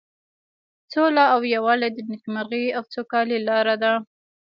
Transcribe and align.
سوله 0.91 1.23
او 1.33 1.41
یووالی 1.55 1.89
د 1.93 1.97
نیکمرغۍ 2.09 2.65
او 2.77 2.83
سوکالۍ 2.93 3.39
لاره 3.47 3.75
ده. 3.83 3.93